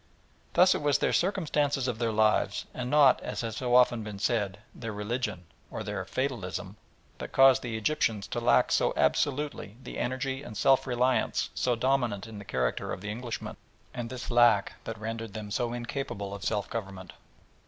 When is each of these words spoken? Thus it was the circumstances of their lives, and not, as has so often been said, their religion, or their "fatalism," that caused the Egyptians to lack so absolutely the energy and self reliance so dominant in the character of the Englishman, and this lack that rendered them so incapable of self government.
Thus 0.53 0.73
it 0.73 0.81
was 0.81 0.97
the 0.97 1.13
circumstances 1.13 1.87
of 1.87 1.99
their 1.99 2.11
lives, 2.11 2.65
and 2.73 2.89
not, 2.89 3.21
as 3.21 3.41
has 3.41 3.57
so 3.57 3.75
often 3.75 4.01
been 4.01 4.17
said, 4.17 4.57
their 4.73 4.91
religion, 4.91 5.45
or 5.69 5.83
their 5.83 6.03
"fatalism," 6.05 6.75
that 7.19 7.31
caused 7.31 7.61
the 7.61 7.77
Egyptians 7.77 8.25
to 8.29 8.39
lack 8.39 8.71
so 8.71 8.95
absolutely 8.97 9.77
the 9.83 9.99
energy 9.99 10.41
and 10.41 10.57
self 10.57 10.87
reliance 10.87 11.51
so 11.53 11.75
dominant 11.75 12.25
in 12.25 12.39
the 12.39 12.45
character 12.45 12.91
of 12.91 13.01
the 13.01 13.11
Englishman, 13.11 13.57
and 13.93 14.09
this 14.09 14.31
lack 14.31 14.73
that 14.85 14.97
rendered 14.97 15.33
them 15.35 15.51
so 15.51 15.71
incapable 15.71 16.33
of 16.33 16.43
self 16.43 16.67
government. 16.67 17.13